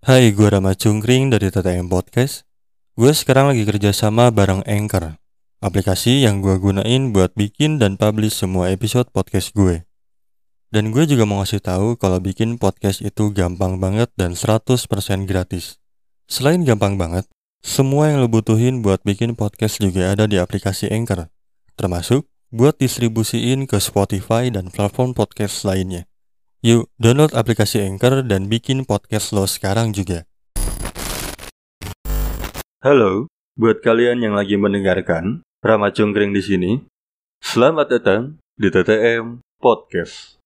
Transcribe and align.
Hai, 0.00 0.32
gue 0.32 0.48
Rama 0.48 0.72
Cungkring 0.72 1.28
dari 1.28 1.52
TTM 1.52 1.92
Podcast. 1.92 2.48
Gue 2.96 3.12
sekarang 3.12 3.52
lagi 3.52 3.68
kerja 3.68 3.92
sama 3.92 4.32
bareng 4.32 4.64
Anchor, 4.64 5.20
aplikasi 5.60 6.24
yang 6.24 6.40
gue 6.40 6.56
gunain 6.56 7.12
buat 7.12 7.36
bikin 7.36 7.76
dan 7.76 8.00
publish 8.00 8.32
semua 8.32 8.72
episode 8.72 9.12
podcast 9.12 9.52
gue. 9.52 9.84
Dan 10.72 10.96
gue 10.96 11.04
juga 11.04 11.28
mau 11.28 11.44
ngasih 11.44 11.60
tahu 11.60 12.00
kalau 12.00 12.16
bikin 12.16 12.56
podcast 12.56 13.04
itu 13.04 13.28
gampang 13.36 13.76
banget 13.76 14.08
dan 14.16 14.32
100% 14.32 14.72
gratis. 15.28 15.76
Selain 16.24 16.64
gampang 16.64 16.96
banget, 16.96 17.28
semua 17.60 18.08
yang 18.08 18.24
lo 18.24 18.32
butuhin 18.32 18.80
buat 18.80 19.04
bikin 19.04 19.36
podcast 19.36 19.84
juga 19.84 20.16
ada 20.16 20.24
di 20.24 20.40
aplikasi 20.40 20.88
Anchor, 20.88 21.28
termasuk 21.76 22.24
buat 22.48 22.80
distribusiin 22.80 23.68
ke 23.68 23.76
Spotify 23.76 24.48
dan 24.48 24.72
platform 24.72 25.12
podcast 25.12 25.60
lainnya. 25.68 26.09
Yuk, 26.60 26.92
download 27.00 27.32
aplikasi 27.32 27.80
Anchor 27.80 28.20
dan 28.20 28.52
bikin 28.52 28.84
podcast 28.84 29.32
lo 29.32 29.48
sekarang 29.48 29.96
juga. 29.96 30.28
Halo, 32.84 33.32
buat 33.56 33.80
kalian 33.80 34.20
yang 34.20 34.36
lagi 34.36 34.60
mendengarkan, 34.60 35.40
Rama 35.64 35.88
Cungkring 35.88 36.36
di 36.36 36.44
sini. 36.44 36.72
Selamat 37.40 37.96
datang 37.96 38.36
di 38.60 38.68
TTM 38.68 39.40
Podcast. 39.56 40.36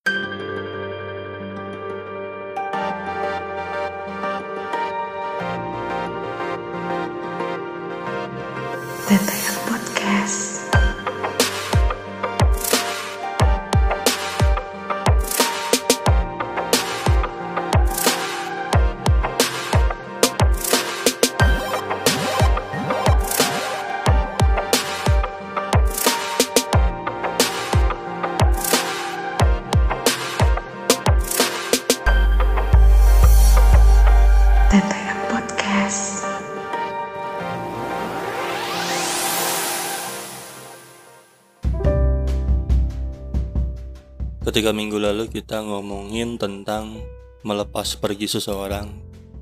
Ketika 44.44 44.76
minggu 44.76 45.00
lalu 45.00 45.32
kita 45.32 45.64
ngomongin 45.64 46.36
tentang 46.36 47.00
melepas 47.48 47.96
pergi 47.96 48.28
seseorang, 48.28 48.92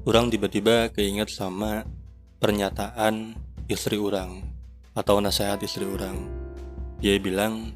orang 0.06 0.30
tiba-tiba 0.30 0.94
keinget 0.94 1.26
sama 1.26 1.82
pernyataan 2.38 3.34
istri 3.66 3.98
orang 3.98 4.46
atau 4.94 5.18
nasihat 5.18 5.58
istri 5.58 5.82
orang. 5.82 6.22
Dia 7.02 7.18
bilang, 7.18 7.74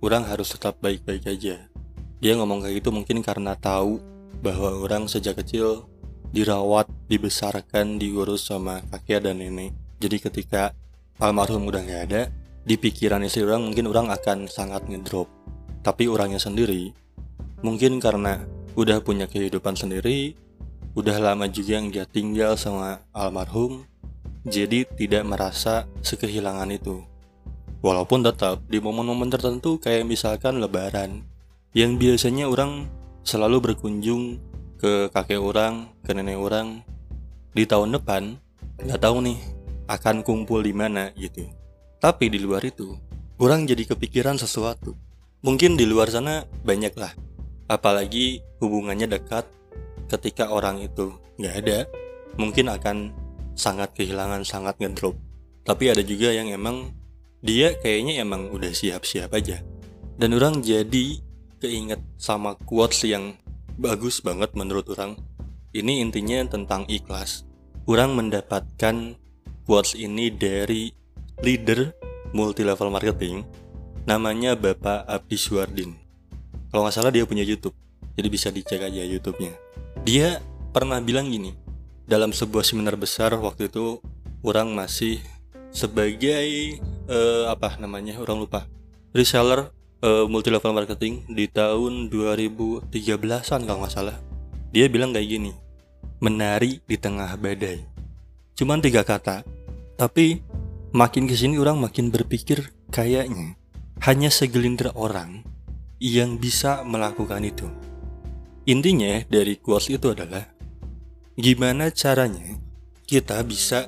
orang 0.00 0.24
harus 0.24 0.56
tetap 0.56 0.80
baik-baik 0.80 1.28
aja. 1.28 1.60
Dia 2.24 2.32
ngomong 2.40 2.64
kayak 2.64 2.80
gitu 2.80 2.88
mungkin 2.88 3.20
karena 3.20 3.52
tahu 3.52 4.00
bahwa 4.40 4.80
orang 4.80 5.12
sejak 5.12 5.36
kecil 5.36 5.84
dirawat, 6.32 6.88
dibesarkan, 7.12 8.00
diurus 8.00 8.48
sama 8.48 8.80
kakek 8.96 9.28
dan 9.28 9.44
nenek. 9.44 9.76
Jadi 10.00 10.24
ketika 10.24 10.72
almarhum 11.20 11.68
udah 11.68 11.84
nggak 11.84 12.02
ada, 12.08 12.32
di 12.64 12.80
pikiran 12.80 13.20
istri 13.28 13.44
orang 13.44 13.60
mungkin 13.60 13.92
orang 13.92 14.08
akan 14.08 14.48
sangat 14.48 14.88
ngedrop 14.88 15.35
tapi 15.86 16.10
orangnya 16.10 16.42
sendiri 16.42 16.90
mungkin 17.62 18.02
karena 18.02 18.42
udah 18.74 18.98
punya 19.06 19.30
kehidupan 19.30 19.78
sendiri 19.78 20.34
udah 20.98 21.22
lama 21.22 21.46
juga 21.46 21.78
yang 21.78 21.94
dia 21.94 22.02
tinggal 22.02 22.58
sama 22.58 23.06
almarhum 23.14 23.86
jadi 24.46 24.86
tidak 24.86 25.26
merasa 25.26 25.90
sekehilangan 26.06 26.70
itu. 26.70 27.02
Walaupun 27.82 28.22
tetap 28.22 28.62
di 28.70 28.78
momen-momen 28.78 29.26
tertentu 29.26 29.76
kayak 29.82 30.06
misalkan 30.06 30.62
lebaran 30.62 31.26
yang 31.76 31.98
biasanya 31.98 32.48
orang 32.48 32.86
selalu 33.26 33.70
berkunjung 33.70 34.38
ke 34.78 35.10
kakek 35.10 35.42
orang 35.42 35.90
ke 36.06 36.14
nenek 36.14 36.38
orang 36.38 36.80
di 37.52 37.66
tahun 37.66 37.98
depan 37.98 38.38
nggak 38.80 39.02
tahu 39.02 39.18
nih 39.22 39.38
akan 39.90 40.22
kumpul 40.22 40.62
di 40.62 40.72
mana 40.72 41.12
gitu. 41.18 41.46
Tapi 42.00 42.30
di 42.30 42.38
luar 42.40 42.64
itu 42.64 42.96
orang 43.42 43.66
jadi 43.68 43.82
kepikiran 43.92 44.40
sesuatu 44.40 45.05
Mungkin 45.46 45.78
di 45.78 45.86
luar 45.86 46.10
sana 46.10 46.42
banyak 46.42 46.98
lah. 46.98 47.14
Apalagi 47.70 48.42
hubungannya 48.58 49.06
dekat 49.06 49.46
ketika 50.10 50.50
orang 50.50 50.82
itu 50.82 51.14
nggak 51.38 51.54
ada, 51.62 51.78
mungkin 52.34 52.66
akan 52.66 53.14
sangat 53.54 53.94
kehilangan, 53.94 54.42
sangat 54.42 54.74
ngedrop. 54.82 55.14
Tapi 55.62 55.94
ada 55.94 56.02
juga 56.02 56.34
yang 56.34 56.50
emang 56.50 56.90
dia 57.46 57.78
kayaknya 57.78 58.26
emang 58.26 58.50
udah 58.50 58.74
siap-siap 58.74 59.30
aja. 59.38 59.62
Dan 60.18 60.34
orang 60.34 60.66
jadi 60.66 61.22
keinget 61.62 62.02
sama 62.18 62.58
quotes 62.66 63.06
yang 63.06 63.38
bagus 63.78 64.18
banget 64.18 64.50
menurut 64.58 64.90
orang. 64.98 65.14
Ini 65.70 66.02
intinya 66.02 66.42
tentang 66.50 66.90
ikhlas. 66.90 67.46
Orang 67.86 68.18
mendapatkan 68.18 69.14
quotes 69.62 69.94
ini 69.94 70.26
dari 70.26 70.90
leader 71.38 71.94
multi 72.34 72.66
level 72.66 72.90
marketing 72.90 73.46
namanya 74.06 74.54
Bapak 74.54 75.02
Abdi 75.10 75.34
Suardin. 75.34 75.98
Kalau 76.70 76.86
nggak 76.86 76.94
salah 76.94 77.10
dia 77.10 77.26
punya 77.26 77.42
YouTube, 77.42 77.74
jadi 78.14 78.28
bisa 78.30 78.48
dicek 78.54 78.86
aja 78.86 79.02
YouTube-nya. 79.02 79.52
Dia 80.06 80.38
pernah 80.70 81.02
bilang 81.02 81.26
gini, 81.26 81.50
dalam 82.06 82.30
sebuah 82.30 82.62
seminar 82.62 82.94
besar 82.94 83.34
waktu 83.34 83.66
itu 83.66 83.98
orang 84.46 84.70
masih 84.78 85.18
sebagai 85.74 86.78
uh, 87.10 87.50
apa 87.50 87.74
namanya 87.82 88.22
orang 88.22 88.46
lupa 88.46 88.70
reseller 89.10 89.74
uh, 90.06 90.24
multi 90.30 90.54
level 90.54 90.70
marketing 90.70 91.26
di 91.26 91.50
tahun 91.50 92.06
2013an 92.06 93.60
kalau 93.66 93.82
nggak 93.82 93.92
salah. 93.92 94.16
Dia 94.70 94.86
bilang 94.86 95.10
kayak 95.10 95.26
gini, 95.26 95.52
menari 96.22 96.78
di 96.86 96.94
tengah 96.94 97.34
badai. 97.34 97.82
Cuman 98.54 98.78
tiga 98.78 99.02
kata, 99.02 99.42
tapi 99.98 100.46
makin 100.94 101.26
ke 101.26 101.34
sini 101.34 101.58
orang 101.58 101.82
makin 101.82 102.14
berpikir 102.14 102.70
kayaknya 102.94 103.58
hanya 104.04 104.28
segelintir 104.28 104.92
orang 104.92 105.46
yang 106.02 106.36
bisa 106.36 106.84
melakukan 106.84 107.40
itu. 107.44 107.68
Intinya 108.66 109.22
dari 109.30 109.56
quotes 109.56 109.88
itu 109.88 110.12
adalah 110.12 110.44
gimana 111.38 111.88
caranya 111.94 112.58
kita 113.06 113.38
bisa 113.46 113.86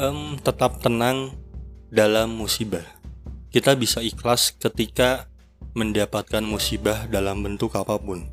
um, 0.00 0.40
tetap 0.40 0.80
tenang 0.80 1.36
dalam 1.92 2.34
musibah. 2.34 2.82
Kita 3.52 3.78
bisa 3.78 4.02
ikhlas 4.02 4.56
ketika 4.58 5.30
mendapatkan 5.78 6.42
musibah 6.42 7.06
dalam 7.06 7.44
bentuk 7.44 7.76
apa 7.78 8.00
pun. 8.00 8.26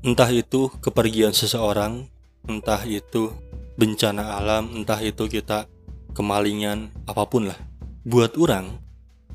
Entah 0.00 0.30
itu 0.30 0.72
kepergian 0.80 1.34
seseorang, 1.34 2.08
entah 2.46 2.80
itu 2.86 3.34
bencana 3.76 4.40
alam, 4.40 4.72
entah 4.72 5.00
itu 5.02 5.28
kita 5.28 5.68
kemalingan, 6.16 6.88
apa 7.04 7.28
pun 7.28 7.52
lah. 7.52 7.58
Buat 8.06 8.38
orang, 8.40 8.80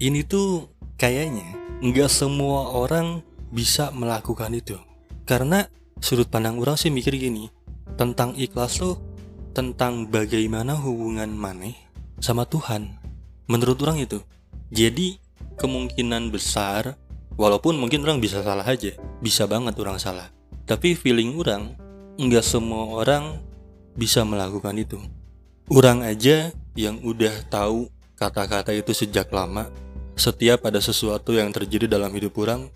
ini 0.01 0.25
tuh 0.25 0.71
kayaknya 1.01 1.57
nggak 1.81 2.13
semua 2.13 2.78
orang 2.78 3.25
bisa 3.50 3.89
melakukan 3.89 4.53
itu. 4.53 4.78
Karena 5.25 5.66
sudut 5.97 6.29
pandang 6.29 6.62
orang 6.62 6.78
sih 6.78 6.94
mikir 6.94 7.17
gini, 7.17 7.50
tentang 7.97 8.38
ikhlas 8.38 8.78
tuh 8.78 9.01
tentang 9.57 10.06
bagaimana 10.06 10.78
hubungan 10.78 11.34
maneh 11.34 11.73
sama 12.22 12.45
Tuhan. 12.45 13.01
Menurut 13.50 13.81
orang 13.81 14.06
itu. 14.06 14.22
Jadi 14.69 15.17
kemungkinan 15.57 16.29
besar, 16.29 16.95
walaupun 17.33 17.81
mungkin 17.81 18.06
orang 18.06 18.22
bisa 18.22 18.45
salah 18.45 18.63
aja, 18.63 18.94
bisa 19.19 19.50
banget 19.50 19.73
orang 19.81 19.97
salah. 19.97 20.29
Tapi 20.69 20.94
feeling 20.94 21.35
orang, 21.35 21.75
nggak 22.15 22.45
semua 22.45 23.01
orang 23.01 23.42
bisa 23.98 24.21
melakukan 24.24 24.77
itu. 24.77 25.01
Orang 25.68 26.06
aja 26.06 26.53
yang 26.77 27.01
udah 27.03 27.44
tahu 27.51 27.92
kata-kata 28.15 28.71
itu 28.71 28.95
sejak 28.95 29.27
lama, 29.33 29.68
setiap 30.21 30.69
ada 30.69 30.77
sesuatu 30.77 31.33
yang 31.33 31.50
terjadi 31.50 31.89
dalam 31.89 32.13
hidup 32.13 32.38
orang 32.38 32.69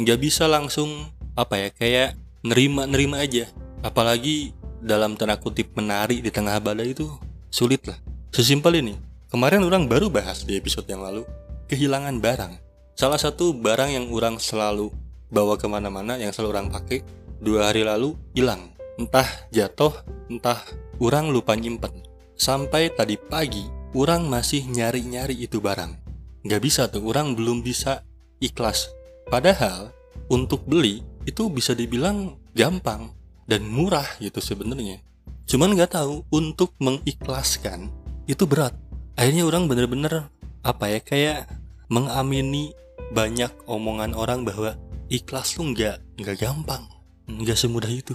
nggak 0.00 0.16
bisa 0.16 0.48
langsung 0.48 1.12
apa 1.36 1.60
ya 1.60 1.68
kayak 1.68 2.16
nerima 2.40 2.88
nerima 2.88 3.20
aja. 3.20 3.52
Apalagi 3.84 4.56
dalam 4.80 5.12
tanda 5.20 5.36
kutip 5.36 5.76
menari 5.76 6.24
di 6.24 6.32
tengah 6.32 6.56
badai 6.56 6.96
itu 6.96 7.04
sulit 7.52 7.84
lah. 7.84 8.00
Sesimpel 8.32 8.80
ini 8.80 8.96
kemarin 9.28 9.60
orang 9.60 9.84
baru 9.84 10.08
bahas 10.08 10.48
di 10.48 10.56
episode 10.56 10.88
yang 10.88 11.04
lalu 11.04 11.28
kehilangan 11.68 12.16
barang. 12.16 12.56
Salah 12.96 13.20
satu 13.20 13.52
barang 13.52 13.92
yang 13.92 14.08
orang 14.08 14.40
selalu 14.40 14.88
bawa 15.28 15.60
ke 15.60 15.68
mana-mana 15.68 16.16
yang 16.16 16.32
selalu 16.32 16.48
orang 16.56 16.66
pakai 16.72 17.04
dua 17.44 17.68
hari 17.68 17.84
lalu 17.84 18.16
hilang. 18.32 18.72
Entah 18.96 19.28
jatuh 19.52 19.92
entah 20.32 20.64
orang 20.96 21.28
lupa 21.28 21.52
nyimpen. 21.52 21.92
Sampai 22.40 22.88
tadi 22.88 23.20
pagi 23.20 23.68
orang 23.92 24.24
masih 24.32 24.64
nyari-nyari 24.64 25.36
itu 25.44 25.60
barang 25.60 26.05
nggak 26.46 26.62
bisa 26.62 26.86
tuh 26.86 27.02
orang 27.10 27.34
belum 27.34 27.60
bisa 27.60 28.06
ikhlas. 28.38 28.94
Padahal 29.26 29.90
untuk 30.30 30.64
beli 30.64 31.02
itu 31.26 31.50
bisa 31.50 31.74
dibilang 31.74 32.38
gampang 32.54 33.10
dan 33.50 33.66
murah 33.66 34.06
gitu 34.22 34.38
sebenarnya. 34.38 35.02
Cuman 35.46 35.74
nggak 35.74 35.98
tahu 35.98 36.26
untuk 36.30 36.74
mengikhlaskan 36.78 37.90
itu 38.26 38.46
berat. 38.46 38.74
Akhirnya 39.18 39.46
orang 39.46 39.66
bener-bener 39.70 40.30
apa 40.66 40.90
ya 40.90 41.00
kayak 41.02 41.50
mengamini 41.86 42.74
banyak 43.14 43.50
omongan 43.70 44.18
orang 44.18 44.42
bahwa 44.42 44.74
ikhlas 45.06 45.54
tuh 45.54 45.70
nggak 45.70 46.02
nggak 46.18 46.36
gampang. 46.42 46.86
Nggak 47.30 47.58
semudah 47.58 47.90
itu. 47.90 48.14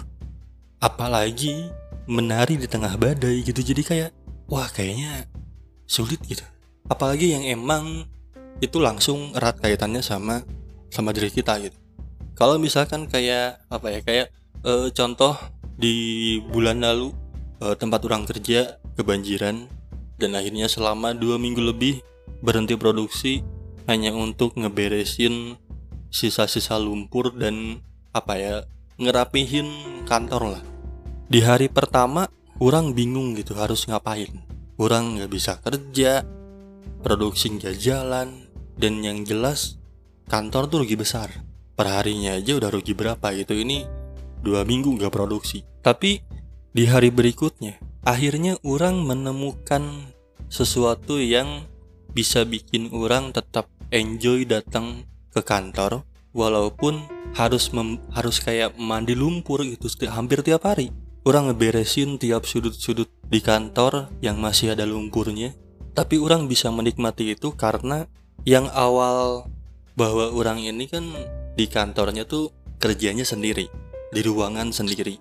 Apalagi 0.83 1.71
menari 2.07 2.59
di 2.59 2.67
tengah 2.67 2.95
badai 2.99 3.43
gitu 3.45 3.63
jadi 3.63 3.81
kayak 3.83 4.11
wah 4.51 4.67
kayaknya 4.67 5.27
sulit 5.87 6.19
gitu. 6.27 6.43
Apalagi 6.91 7.31
yang 7.31 7.47
emang 7.47 8.07
itu 8.59 8.77
langsung 8.83 9.31
erat 9.37 9.57
kaitannya 9.63 10.03
sama 10.03 10.43
sama 10.91 11.15
diri 11.15 11.31
kita 11.31 11.57
gitu. 11.63 11.77
Kalau 12.35 12.59
misalkan 12.59 13.07
kayak 13.07 13.63
apa 13.71 13.87
ya 13.87 13.99
kayak 14.03 14.27
eh, 14.67 14.87
contoh 14.91 15.37
di 15.79 16.37
bulan 16.51 16.83
lalu 16.83 17.15
eh, 17.63 17.75
tempat 17.79 18.03
orang 18.05 18.27
kerja 18.27 18.81
kebanjiran 18.99 19.65
dan 20.19 20.31
akhirnya 20.37 20.67
selama 20.67 21.15
dua 21.15 21.39
minggu 21.39 21.63
lebih 21.63 22.03
berhenti 22.41 22.75
produksi 22.77 23.41
hanya 23.89 24.13
untuk 24.13 24.53
ngeberesin 24.57 25.57
sisa-sisa 26.11 26.77
lumpur 26.77 27.33
dan 27.33 27.81
apa 28.11 28.33
ya 28.37 28.55
ngerapihin 28.99 29.71
kantor 30.05 30.59
lah. 30.59 30.63
Di 31.31 31.41
hari 31.41 31.71
pertama 31.71 32.27
orang 32.61 32.93
bingung 32.93 33.33
gitu 33.33 33.57
harus 33.57 33.87
ngapain. 33.87 34.29
Orang 34.77 35.17
nggak 35.17 35.31
bisa 35.31 35.57
kerja 35.63 36.21
produksi 37.01 37.57
nggak 37.57 37.75
jalan 37.81 38.47
dan 38.77 39.01
yang 39.01 39.25
jelas 39.25 39.81
kantor 40.29 40.69
tuh 40.69 40.85
rugi 40.85 40.95
besar. 40.95 41.29
Perharinya 41.75 42.37
aja 42.37 42.55
udah 42.55 42.69
rugi 42.69 42.93
berapa 42.93 43.33
gitu 43.33 43.57
ini 43.57 43.83
dua 44.39 44.61
minggu 44.63 44.95
nggak 44.95 45.11
produksi. 45.11 45.65
Tapi 45.81 46.21
di 46.71 46.85
hari 46.87 47.09
berikutnya 47.09 47.81
akhirnya 48.05 48.55
orang 48.63 49.01
menemukan 49.01 50.13
sesuatu 50.47 51.17
yang 51.17 51.65
bisa 52.13 52.45
bikin 52.45 52.93
orang 52.93 53.33
tetap 53.33 53.67
enjoy 53.89 54.45
datang 54.45 55.03
ke 55.31 55.41
kantor 55.41 56.03
walaupun 56.31 57.07
harus 57.35 57.71
mem- 57.71 58.03
harus 58.11 58.43
kayak 58.43 58.75
mandi 58.75 59.15
lumpur 59.15 59.63
gitu 59.63 59.87
hampir 60.07 60.43
tiap 60.43 60.67
hari. 60.67 60.91
Orang 61.21 61.53
ngeberesin 61.53 62.17
tiap 62.17 62.49
sudut-sudut 62.49 63.05
di 63.29 63.39
kantor 63.45 64.09
yang 64.25 64.41
masih 64.41 64.73
ada 64.73 64.89
lumpurnya 64.89 65.53
tapi 65.91 66.15
orang 66.19 66.47
bisa 66.47 66.71
menikmati 66.71 67.35
itu 67.35 67.51
karena 67.51 68.07
yang 68.47 68.71
awal 68.71 69.45
bahwa 69.99 70.31
orang 70.31 70.63
ini 70.63 70.87
kan 70.87 71.03
di 71.53 71.67
kantornya 71.67 72.23
tuh 72.23 72.49
kerjanya 72.79 73.27
sendiri 73.27 73.67
di 74.09 74.21
ruangan 74.23 74.71
sendiri. 74.71 75.19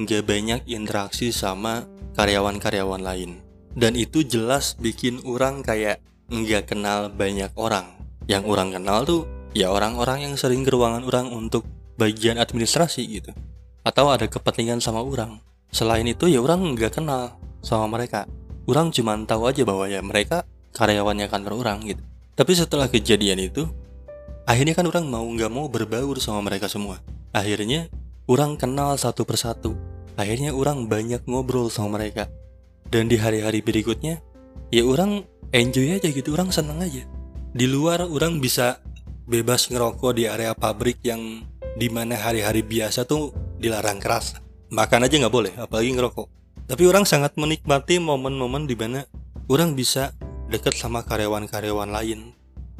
Nggak 0.00 0.22
banyak 0.26 0.60
interaksi 0.66 1.30
sama 1.30 1.86
karyawan-karyawan 2.18 3.00
lain. 3.00 3.40
Dan 3.70 3.94
itu 3.94 4.26
jelas 4.26 4.74
bikin 4.76 5.22
orang 5.22 5.62
kayak 5.62 6.02
nggak 6.26 6.74
kenal 6.74 7.06
banyak 7.08 7.54
orang. 7.54 7.94
Yang 8.26 8.44
orang 8.50 8.68
kenal 8.74 8.98
tuh 9.06 9.22
ya 9.54 9.70
orang-orang 9.70 10.26
yang 10.26 10.34
sering 10.34 10.66
ke 10.66 10.70
ruangan 10.74 11.06
orang 11.06 11.30
untuk 11.30 11.62
bagian 11.94 12.36
administrasi 12.42 13.06
gitu. 13.06 13.30
Atau 13.86 14.10
ada 14.10 14.26
kepentingan 14.26 14.82
sama 14.82 15.06
orang. 15.06 15.38
Selain 15.70 16.04
itu 16.04 16.26
ya 16.26 16.42
orang 16.42 16.74
nggak 16.74 16.98
kenal 16.98 17.38
sama 17.62 17.86
mereka 17.86 18.26
orang 18.70 18.94
cuma 18.94 19.18
tahu 19.26 19.50
aja 19.50 19.66
bahwa 19.66 19.90
ya 19.90 19.98
mereka 20.00 20.46
karyawannya 20.78 21.26
kantor 21.26 21.66
orang 21.66 21.82
gitu. 21.84 22.02
Tapi 22.38 22.52
setelah 22.54 22.86
kejadian 22.86 23.42
itu 23.42 23.66
akhirnya 24.46 24.78
kan 24.78 24.86
orang 24.86 25.10
mau 25.10 25.26
nggak 25.26 25.50
mau 25.50 25.66
berbaur 25.66 26.16
sama 26.22 26.46
mereka 26.46 26.70
semua. 26.70 27.02
Akhirnya 27.34 27.90
orang 28.30 28.54
kenal 28.56 28.94
satu 28.96 29.26
persatu. 29.26 29.74
Akhirnya 30.14 30.54
orang 30.54 30.86
banyak 30.86 31.26
ngobrol 31.26 31.68
sama 31.68 32.00
mereka. 32.00 32.30
Dan 32.86 33.06
di 33.06 33.18
hari-hari 33.18 33.60
berikutnya 33.62 34.22
ya 34.70 34.82
orang 34.86 35.26
enjoy 35.50 36.00
aja 36.00 36.08
gitu 36.10 36.34
orang 36.34 36.54
seneng 36.54 36.80
aja. 36.80 37.04
Di 37.50 37.66
luar 37.66 38.06
orang 38.06 38.38
bisa 38.38 38.78
bebas 39.26 39.70
ngerokok 39.70 40.16
di 40.16 40.24
area 40.26 40.54
pabrik 40.54 41.02
yang 41.02 41.44
di 41.78 41.86
mana 41.90 42.18
hari-hari 42.18 42.62
biasa 42.62 43.06
tuh 43.06 43.34
dilarang 43.58 43.98
keras. 43.98 44.38
Makan 44.70 45.06
aja 45.06 45.14
nggak 45.18 45.34
boleh 45.34 45.52
apalagi 45.58 45.90
ngerokok 45.94 46.39
tapi 46.70 46.86
orang 46.86 47.02
sangat 47.02 47.34
menikmati 47.34 47.98
momen-momen 47.98 48.70
di 48.70 48.78
mana 48.78 49.02
orang 49.50 49.74
bisa 49.74 50.14
deket 50.46 50.78
sama 50.78 51.02
karyawan-karyawan 51.02 51.90
lain 51.90 52.30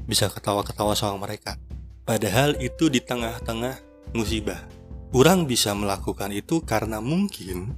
bisa 0.07 0.31
ketawa-ketawa 0.31 0.95
sama 0.95 1.27
mereka. 1.27 1.59
Padahal 2.07 2.55
itu 2.63 2.87
di 2.87 3.03
tengah-tengah 3.03 3.83
musibah. 4.15 4.63
Orang 5.11 5.51
bisa 5.51 5.75
melakukan 5.75 6.31
itu 6.31 6.63
karena 6.63 7.03
mungkin 7.03 7.75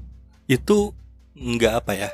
itu 0.53 0.93
nggak 1.33 1.75
apa 1.81 1.93
ya 1.97 2.11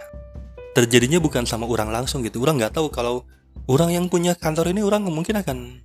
terjadinya 0.79 1.19
bukan 1.19 1.43
sama 1.43 1.67
orang 1.67 1.91
langsung 1.91 2.23
gitu. 2.23 2.39
Orang 2.47 2.63
nggak 2.63 2.79
tahu 2.79 2.95
kalau 2.95 3.27
orang 3.67 3.99
yang 3.99 4.07
punya 4.07 4.39
kantor 4.39 4.71
ini 4.71 4.87
orang 4.87 5.11
mungkin 5.11 5.43
akan 5.43 5.83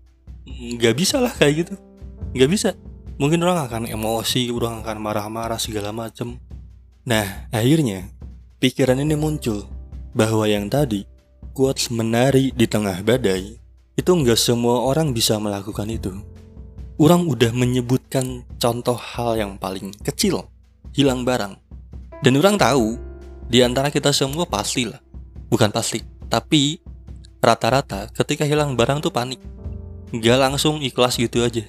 nggak 0.77 0.94
bisa 0.94 1.18
lah 1.18 1.33
kayak 1.33 1.65
gitu. 1.65 1.74
Nggak 2.38 2.50
bisa. 2.54 2.69
Mungkin 3.18 3.42
orang 3.42 3.65
akan 3.65 3.89
emosi 3.89 4.54
orang 4.54 4.86
akan 4.86 5.01
marah-marah 5.01 5.57
segala 5.57 5.89
macem 5.89 6.38
nah 7.04 7.48
akhirnya 7.52 8.08
pikiran 8.64 9.04
ini 9.04 9.20
muncul 9.20 9.68
bahwa 10.16 10.48
yang 10.48 10.72
tadi 10.72 11.04
quotes 11.52 11.92
menari 11.94 12.50
di 12.56 12.66
tengah 12.66 13.04
badai 13.04 13.60
itu 13.94 14.10
nggak 14.10 14.40
semua 14.40 14.82
orang 14.90 15.14
bisa 15.14 15.38
melakukan 15.38 15.86
itu. 15.90 16.14
Orang 16.98 17.30
udah 17.30 17.54
menyebutkan 17.54 18.46
contoh 18.58 18.98
hal 18.98 19.38
yang 19.38 19.58
paling 19.58 19.94
kecil 20.02 20.50
hilang 20.94 21.26
barang. 21.26 21.58
Dan 22.24 22.40
orang 22.40 22.58
tahu 22.58 22.98
di 23.50 23.62
antara 23.62 23.94
kita 23.94 24.10
semua 24.14 24.50
pasti 24.50 24.90
lah. 24.90 25.02
Bukan 25.50 25.70
pasti 25.70 26.02
tapi 26.30 26.82
rata-rata 27.38 28.10
ketika 28.14 28.50
hilang 28.50 28.74
barang 28.74 29.06
tuh 29.06 29.14
panik. 29.14 29.42
Nggak 30.14 30.38
langsung 30.42 30.82
ikhlas 30.82 31.18
gitu 31.18 31.46
aja. 31.46 31.66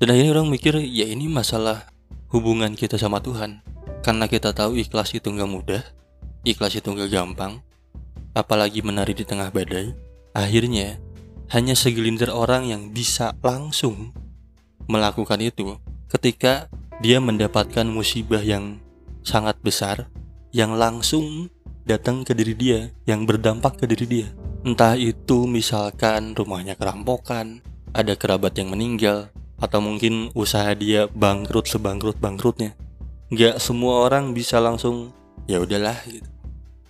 Dan 0.00 0.12
akhirnya 0.12 0.36
orang 0.36 0.48
mikir 0.52 0.76
ya 0.84 1.08
ini 1.08 1.28
masalah 1.28 1.88
hubungan 2.28 2.76
kita 2.76 3.00
sama 3.00 3.24
Tuhan 3.24 3.64
karena 4.04 4.30
kita 4.30 4.54
tahu 4.54 4.78
ikhlas 4.78 5.12
itu 5.14 5.28
nggak 5.28 5.50
mudah 5.50 5.82
ikhlas 6.46 6.78
itu 6.78 6.88
nggak 6.88 7.10
gampang 7.10 7.60
apalagi 8.32 8.82
menari 8.82 9.14
di 9.14 9.24
tengah 9.26 9.50
badai 9.50 9.92
akhirnya 10.32 11.00
hanya 11.48 11.72
segelintir 11.72 12.28
orang 12.28 12.68
yang 12.68 12.92
bisa 12.92 13.32
langsung 13.40 14.12
melakukan 14.86 15.40
itu 15.40 15.80
ketika 16.08 16.68
dia 16.98 17.22
mendapatkan 17.22 17.86
musibah 17.86 18.42
yang 18.42 18.80
sangat 19.22 19.60
besar 19.60 20.08
yang 20.52 20.80
langsung 20.80 21.52
datang 21.88 22.24
ke 22.24 22.36
diri 22.36 22.52
dia, 22.52 22.80
yang 23.08 23.24
berdampak 23.24 23.80
ke 23.80 23.84
diri 23.88 24.06
dia. 24.08 24.28
Entah 24.64 24.96
itu 24.96 25.48
misalkan 25.48 26.36
rumahnya 26.36 26.76
kerampokan, 26.76 27.64
ada 27.96 28.12
kerabat 28.16 28.52
yang 28.60 28.72
meninggal, 28.72 29.32
atau 29.56 29.80
mungkin 29.80 30.28
usaha 30.36 30.72
dia 30.76 31.08
bangkrut 31.08 31.68
sebangkrut 31.68 32.20
bangkrutnya. 33.28 33.52
Gak 33.52 33.60
semua 33.60 34.08
orang 34.08 34.32
bisa 34.32 34.60
langsung 34.60 35.12
ya 35.46 35.60
udahlah 35.60 35.96
gitu. 36.08 36.28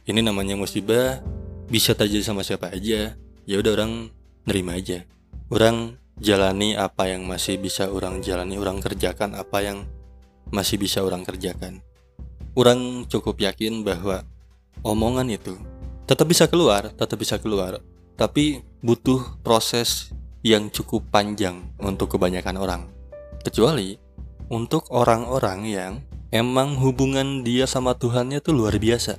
Ini 0.09 0.25
namanya 0.25 0.57
musibah, 0.57 1.21
bisa 1.69 1.93
terjadi 1.93 2.25
sama 2.25 2.41
siapa 2.41 2.73
aja. 2.73 3.19
Ya 3.45 3.57
udah 3.61 3.73
orang 3.77 4.09
nerima 4.49 4.81
aja. 4.81 5.05
Orang 5.53 6.01
jalani 6.21 6.77
apa 6.77 7.09
yang 7.09 7.29
masih 7.29 7.61
bisa 7.61 7.89
orang 7.93 8.25
jalani, 8.25 8.57
orang 8.57 8.81
kerjakan 8.81 9.37
apa 9.37 9.61
yang 9.61 9.85
masih 10.49 10.81
bisa 10.81 11.05
orang 11.05 11.25
kerjakan. 11.25 11.85
Orang 12.57 13.05
cukup 13.07 13.39
yakin 13.39 13.85
bahwa 13.85 14.25
omongan 14.83 15.29
itu 15.31 15.55
tetap 16.09 16.25
bisa 16.25 16.49
keluar, 16.49 16.89
tetap 16.91 17.21
bisa 17.21 17.37
keluar, 17.37 17.85
tapi 18.17 18.65
butuh 18.81 19.39
proses 19.45 20.11
yang 20.41 20.73
cukup 20.73 21.05
panjang 21.13 21.69
untuk 21.79 22.17
kebanyakan 22.17 22.57
orang. 22.57 22.83
Kecuali 23.45 23.95
untuk 24.49 24.89
orang-orang 24.89 25.61
yang 25.69 25.93
emang 26.31 26.79
hubungan 26.79 27.45
dia 27.45 27.65
sama 27.69 27.97
Tuhannya 27.97 28.41
tuh 28.41 28.57
luar 28.57 28.77
biasa. 28.77 29.17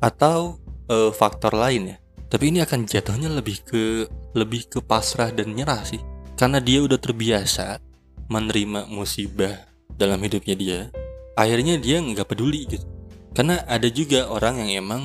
Atau 0.00 0.60
eh, 0.90 1.10
faktor 1.12 1.56
lain 1.56 1.94
ya. 1.94 1.96
Tapi 2.26 2.50
ini 2.50 2.58
akan 2.60 2.90
jatuhnya 2.90 3.30
lebih 3.30 3.62
ke 3.62 4.10
lebih 4.34 4.66
ke 4.66 4.78
pasrah 4.82 5.30
dan 5.30 5.54
nyerah 5.54 5.82
sih. 5.86 6.02
Karena 6.36 6.60
dia 6.60 6.82
udah 6.82 6.98
terbiasa 6.98 7.80
menerima 8.26 8.90
musibah 8.90 9.54
dalam 9.96 10.18
hidupnya 10.20 10.56
dia 10.58 10.80
akhirnya 11.36 11.76
dia 11.76 12.00
nggak 12.00 12.26
peduli 12.26 12.64
gitu. 12.66 12.82
Karena 13.36 13.60
ada 13.68 13.86
juga 13.92 14.32
orang 14.32 14.64
yang 14.64 14.82
emang 14.82 15.02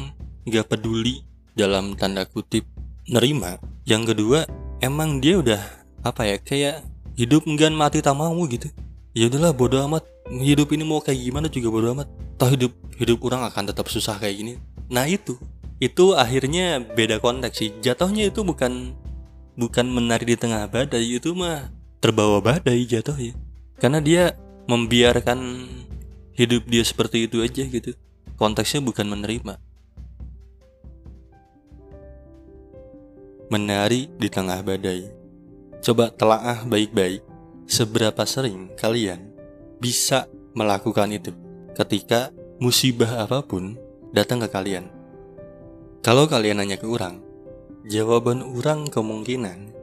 nggak 0.47 0.71
peduli 0.71 1.27
dalam 1.53 1.93
tanda 1.99 2.23
kutip 2.23 2.63
nerima. 3.11 3.59
Yang 3.83 4.15
kedua 4.15 4.47
emang 4.79 5.19
dia 5.19 5.37
udah 5.43 5.61
apa 6.01 6.25
ya 6.25 6.39
kayak 6.39 6.87
hidup 7.19 7.43
enggan 7.45 7.75
mati 7.75 7.99
tak 7.99 8.15
mau 8.15 8.33
gitu. 8.47 8.71
Ya 9.11 9.27
udahlah 9.27 9.51
bodo 9.51 9.83
amat 9.83 10.07
hidup 10.39 10.71
ini 10.71 10.87
mau 10.87 11.03
kayak 11.03 11.19
gimana 11.19 11.47
juga 11.51 11.67
bodo 11.67 11.91
amat. 11.91 12.07
Toh 12.39 12.49
hidup 12.55 12.71
hidup 12.95 13.19
orang 13.27 13.43
akan 13.51 13.63
tetap 13.67 13.91
susah 13.91 14.15
kayak 14.15 14.35
gini. 14.39 14.53
Nah 14.87 15.03
itu. 15.03 15.35
Itu 15.81 16.13
akhirnya 16.13 16.79
beda 16.79 17.17
konteks 17.19 17.57
sih. 17.57 17.69
Jatuhnya 17.81 18.29
itu 18.29 18.45
bukan 18.45 18.95
bukan 19.59 19.85
menari 19.91 20.23
di 20.23 20.37
tengah 20.39 20.69
badai 20.71 21.19
itu 21.19 21.35
mah 21.35 21.67
terbawa 21.99 22.39
badai 22.39 22.81
jatuhnya 22.87 23.35
karena 23.77 23.99
dia 24.01 24.23
membiarkan 24.65 25.67
hidup 26.37 26.63
dia 26.69 26.85
seperti 26.85 27.25
itu 27.25 27.41
aja 27.41 27.65
gitu. 27.65 27.97
Konteksnya 28.37 28.81
bukan 28.81 29.09
menerima. 29.09 29.57
Menari 33.49 34.07
di 34.15 34.29
tengah 34.31 34.61
badai. 34.63 35.09
Coba 35.81 36.13
telaah 36.13 36.63
baik-baik. 36.63 37.25
Seberapa 37.65 38.23
sering 38.25 38.69
kalian 38.77 39.30
bisa 39.81 40.29
melakukan 40.53 41.09
itu 41.09 41.33
ketika 41.73 42.29
musibah 42.61 43.25
apa 43.25 43.41
pun 43.41 43.75
datang 44.13 44.37
ke 44.45 44.47
kalian. 44.53 44.85
Kalau 46.05 46.29
kalian 46.29 46.61
nanya 46.61 46.77
ke 46.77 46.85
orang, 46.85 47.17
jawaban 47.89 48.45
orang 48.45 48.85
kemungkinan 48.93 49.73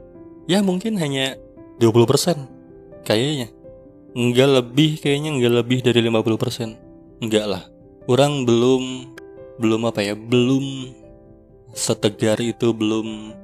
ya 0.47 0.63
mungkin 0.63 0.95
hanya 0.95 1.35
20% 1.83 3.03
kayaknya. 3.03 3.51
Enggak 4.15 4.49
lebih 4.49 4.97
kayaknya 5.03 5.35
enggak 5.35 5.53
lebih 5.63 5.79
dari 5.83 5.99
50%. 6.01 7.21
Enggak 7.21 7.45
lah. 7.45 7.63
Orang 8.07 8.47
belum 8.47 9.13
belum 9.59 9.81
apa 9.85 10.01
ya? 10.01 10.15
Belum 10.15 10.95
setegar 11.75 12.39
itu, 12.41 12.73
belum 12.73 13.35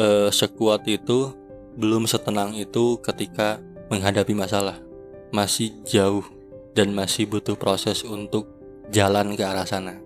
eh, 0.00 0.28
sekuat 0.32 0.88
itu, 0.90 1.32
belum 1.78 2.10
setenang 2.10 2.56
itu 2.58 2.98
ketika 3.04 3.62
menghadapi 3.92 4.34
masalah. 4.34 4.87
Masih 5.28 5.76
jauh 5.84 6.24
dan 6.72 6.94
masih 6.94 7.28
butuh 7.28 7.58
proses 7.58 8.06
untuk 8.06 8.48
jalan 8.88 9.36
ke 9.36 9.44
arah 9.44 9.68
sana. 9.68 9.98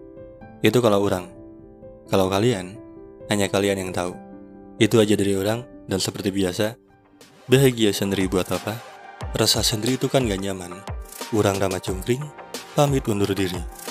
Itu 0.62 0.82
kalau 0.82 1.02
orang. 1.02 1.30
Kalau 2.10 2.26
kalian, 2.26 2.78
hanya 3.30 3.46
kalian 3.46 3.88
yang 3.88 3.92
tahu. 3.94 4.12
Itu 4.78 4.98
aja 4.98 5.14
dari 5.14 5.38
orang, 5.38 5.62
dan 5.86 5.98
seperti 6.02 6.34
biasa, 6.34 6.74
bahagia 7.46 7.94
sendiri 7.94 8.26
buat 8.26 8.48
apa? 8.50 8.78
Rasa 9.32 9.62
sendiri 9.62 9.96
itu 9.96 10.10
kan 10.10 10.26
gak 10.26 10.42
nyaman. 10.42 10.82
Urang 11.32 11.56
Rama 11.56 11.78
Cungkring, 11.78 12.20
pamit 12.74 13.06
undur 13.08 13.30
diri. 13.32 13.81